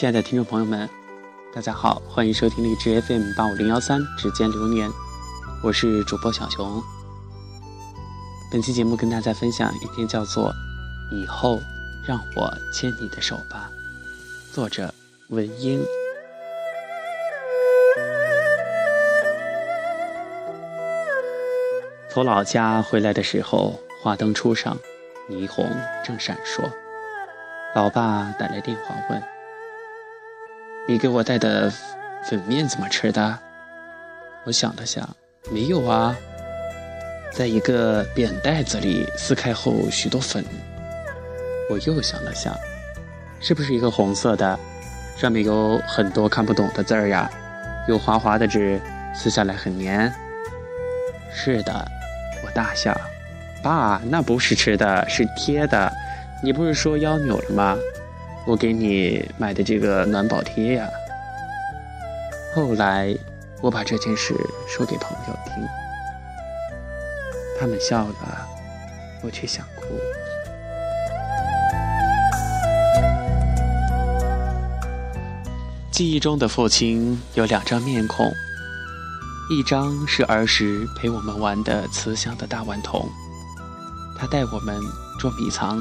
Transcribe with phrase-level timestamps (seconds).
[0.00, 0.88] 亲爱的听众朋友们，
[1.54, 4.90] 大家好，欢迎收听荔枝 FM 八五零幺三指尖流年，
[5.62, 6.82] 我是主播小熊。
[8.50, 10.54] 本期节目跟大家分享一篇叫做
[11.14, 11.60] 《以后
[12.02, 13.70] 让我牵你的手吧》，
[14.54, 14.94] 作者
[15.28, 15.84] 文英。
[22.08, 24.78] 从老家回来的时候，花灯初上，
[25.28, 25.70] 霓虹
[26.02, 26.66] 正闪烁。
[27.74, 29.22] 老爸打来电话问
[30.90, 31.72] ：“你给我带的
[32.28, 33.38] 粉面怎么吃的？”
[34.42, 35.08] 我想了想，
[35.48, 36.16] 没有啊，
[37.32, 40.44] 在一个扁袋子里撕开后许多粉。
[41.70, 42.52] 我又想了想，
[43.38, 44.58] 是不是一个红色的，
[45.16, 47.30] 上面有很多看不懂的字儿呀？
[47.86, 48.80] 有滑滑的纸，
[49.14, 50.12] 撕下来很黏。
[51.32, 51.86] 是的，
[52.44, 53.00] 我大笑。
[53.62, 55.92] 爸，那不是吃的，是贴的。
[56.42, 57.78] 你不是说腰扭了吗？
[58.46, 60.88] 我给你买的这个暖宝贴呀。
[62.54, 63.14] 后来
[63.60, 64.34] 我把这件事
[64.66, 65.54] 说给朋友听，
[67.58, 68.48] 他们笑了，
[69.22, 69.82] 我却想哭。
[75.92, 78.26] 记忆中的父亲有两张面孔，
[79.50, 83.06] 一张是儿时陪我们玩的慈祥的大顽童，
[84.18, 84.80] 他带我们
[85.20, 85.78] 捉迷藏。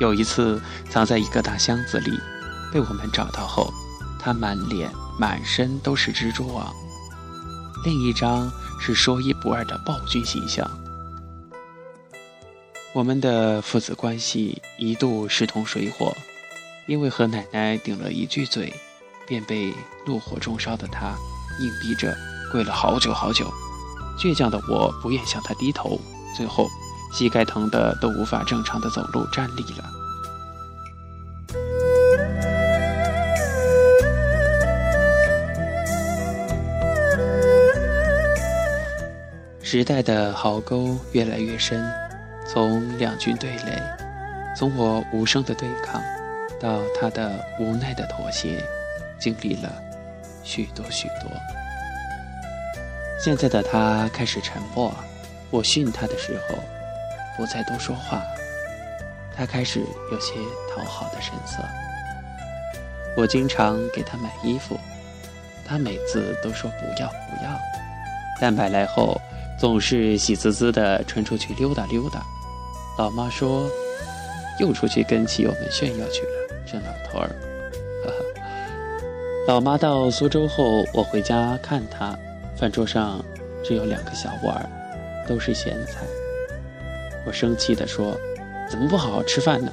[0.00, 2.18] 有一次，藏在一个大箱子里，
[2.72, 3.72] 被我们找到后，
[4.18, 6.74] 他满脸满身都是蜘蛛网。
[7.84, 8.50] 另一张
[8.80, 10.68] 是说一不二的暴君形象。
[12.92, 16.16] 我们的父子关系一度势同水火，
[16.86, 18.72] 因为和奶奶顶了一句嘴，
[19.26, 19.72] 便被
[20.06, 21.14] 怒火中烧的他
[21.60, 22.16] 硬逼着
[22.50, 23.52] 跪了好久好久。
[24.18, 26.00] 倔强的我不愿向他低头，
[26.36, 26.68] 最后。
[27.16, 29.84] 膝盖疼的都无法正常的走路站立了。
[39.62, 41.88] 时代的壕沟越来越深，
[42.48, 43.80] 从两军对垒，
[44.56, 46.02] 从我无声的对抗，
[46.60, 48.60] 到他的无奈的妥协，
[49.20, 49.72] 经历了
[50.42, 51.30] 许多许多。
[53.20, 54.92] 现在的他开始沉默，
[55.50, 56.58] 我训他的时候。
[57.36, 58.22] 不再多说话，
[59.36, 59.80] 他开始
[60.10, 60.34] 有些
[60.74, 61.58] 讨好的神色。
[63.16, 64.78] 我经常给他买衣服，
[65.66, 67.60] 他每次都说不要不要，
[68.40, 69.20] 但买来后
[69.58, 72.20] 总是喜滋滋的穿出去溜达溜达。
[72.98, 73.68] 老妈说，
[74.58, 77.30] 又出去跟骑友们炫耀去了，这老头儿。
[78.04, 78.24] 呵呵。
[79.46, 82.18] 老妈到苏州后，我回家看他，
[82.56, 83.24] 饭桌上
[83.64, 84.68] 只有两个小碗，
[85.26, 86.00] 都是咸菜。
[87.26, 88.16] 我生气地说
[88.70, 89.72] ：“怎么不好好吃饭呢？”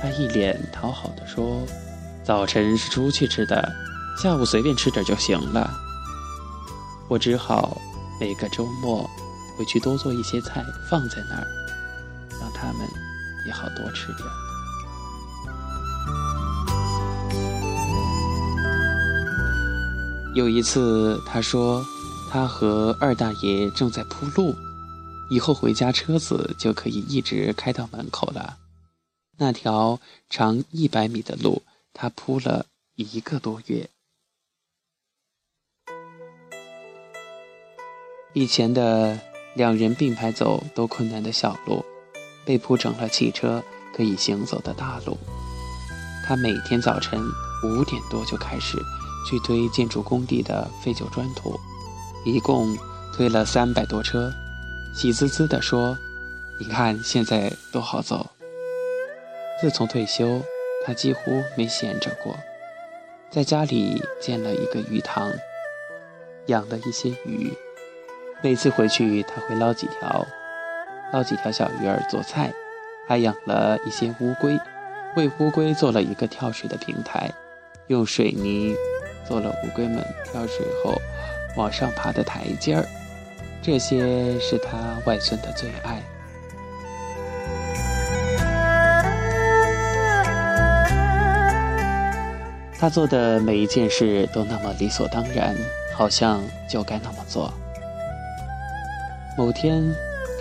[0.00, 1.62] 他一脸讨好地说
[2.24, 3.72] ：“早晨是出去吃的，
[4.22, 5.70] 下午随便吃点就行了。”
[7.08, 7.80] 我只好
[8.20, 9.08] 每个周末
[9.56, 11.46] 回去多做一些菜放在那儿，
[12.40, 12.86] 让他们
[13.46, 14.28] 也好多吃点。
[20.34, 21.84] 有一次，他说
[22.30, 24.54] 他和二大爷正在铺路。
[25.30, 28.58] 以后回家车子就可以一直开到门口了。
[29.36, 31.62] 那条长一百米的路，
[31.92, 32.66] 他铺了
[32.96, 33.88] 一个多月。
[38.34, 39.18] 以前的
[39.54, 41.84] 两人并排走都困难的小路，
[42.44, 43.62] 被铺成了汽车
[43.94, 45.16] 可以行走的大路。
[46.26, 47.20] 他每天早晨
[47.64, 48.76] 五点多就开始
[49.28, 51.58] 去推建筑工地的废旧砖土，
[52.24, 52.76] 一共
[53.14, 54.32] 推了三百多车。
[54.92, 55.96] 喜滋滋地说
[56.58, 58.30] ：“你看，现在多好走。
[59.60, 60.42] 自从退休，
[60.84, 62.36] 他几乎没闲着过，
[63.30, 65.32] 在家里建了一个鱼塘，
[66.46, 67.52] 养了一些鱼。
[68.42, 70.26] 每次回去，他会捞几条，
[71.12, 72.52] 捞几条小鱼儿做菜，
[73.06, 74.58] 还养了一些乌龟，
[75.16, 77.30] 为乌龟做了一个跳水的平台，
[77.86, 78.74] 用水泥
[79.24, 81.00] 做了乌龟们跳水后
[81.56, 82.84] 往上爬的台阶儿。”
[83.60, 86.02] 这些是他外孙的最爱。
[92.80, 95.54] 他做的每一件事都那么理所当然，
[95.94, 96.40] 好像
[96.70, 97.52] 就该那么做。
[99.36, 99.84] 某天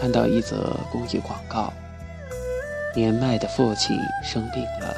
[0.00, 1.72] 看到一则公益广告，
[2.94, 4.94] 年迈的父亲生病了，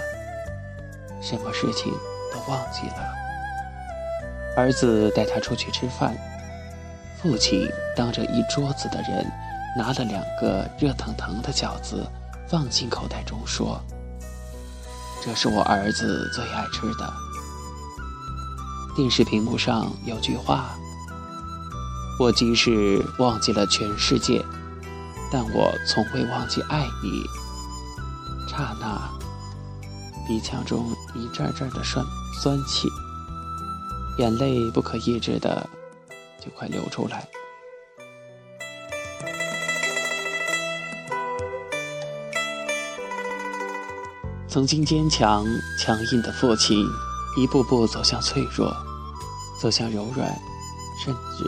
[1.21, 1.93] 什么事情
[2.33, 3.15] 都忘记了。
[4.57, 6.17] 儿子带他出去吃饭。
[7.23, 9.27] 父亲当着一桌子的人，
[9.77, 12.07] 拿了两个热腾腾的饺子，
[12.49, 13.81] 放进口袋中，说
[15.25, 17.13] ：“这是我儿子最爱吃的。
[18.95, 20.77] 电视屏幕上有句话
[22.21, 24.45] ：“我即使忘记了全世界，
[25.31, 27.25] 但我从未忘记爱你。”
[28.49, 29.11] 刹那，
[30.27, 32.05] 鼻腔中一阵阵的酸
[32.41, 32.89] 酸气，
[34.19, 35.69] 眼泪不可抑制的
[36.41, 37.27] 就快流出来。
[44.49, 45.45] 曾经坚强
[45.79, 46.83] 强硬的父亲，
[47.37, 48.75] 一步步走向脆弱，
[49.61, 50.35] 走向柔软，
[51.05, 51.45] 甚至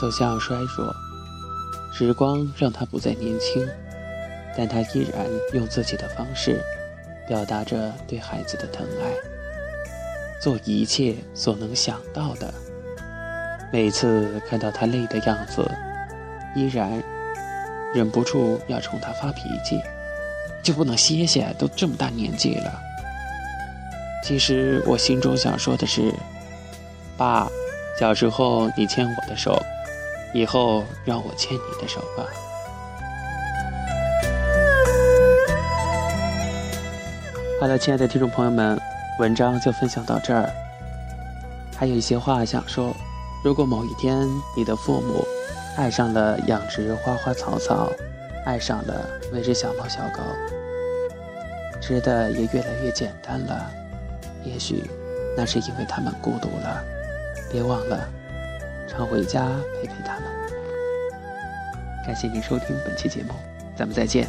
[0.00, 0.94] 走向衰弱。
[1.92, 3.66] 时光让他不再年轻，
[4.56, 6.64] 但他依然用自己的方式，
[7.28, 9.12] 表达着对孩子的疼爱，
[10.40, 12.54] 做一切所能想到的。
[13.70, 15.70] 每次看到他累的样子，
[16.54, 17.02] 依然
[17.94, 19.80] 忍不住要冲他发脾气。
[20.62, 21.54] 就不能歇歇？
[21.58, 22.72] 都这么大年纪了。
[24.24, 26.12] 其实我心中想说的是，
[27.16, 27.48] 爸，
[27.98, 29.62] 小时候你牵我的手，
[30.34, 32.24] 以后让我牵你的手吧。
[37.60, 38.78] 好了，亲爱的听众朋友们，
[39.20, 40.50] 文章就分享到这儿。
[41.76, 42.94] 还有一些话想说：
[43.48, 45.24] 如果某一天你的父母
[45.78, 47.90] 爱上了养殖花花草草，
[48.44, 50.20] 爱上了喂只小猫小狗，
[51.80, 53.70] 吃的也越来越简单了。
[54.44, 54.84] 也许
[55.34, 56.84] 那是因为他们孤独了。
[57.50, 58.06] 别忘了
[58.86, 59.48] 常回家
[59.80, 60.24] 陪陪他们。
[62.04, 63.32] 感谢您收听本期节目，
[63.74, 64.28] 咱们再见。